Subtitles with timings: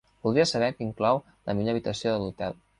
[0.27, 1.21] Voldria saber que inclou
[1.51, 2.63] la millor habitació de l'hotel.